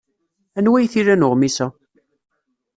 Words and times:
Anwa 0.57 0.75
ay 0.77 0.87
t-ilan 0.91 1.25
uɣmis-a? 1.27 1.67